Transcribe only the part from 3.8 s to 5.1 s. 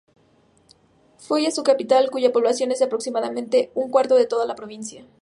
cuarto de toda la provincia.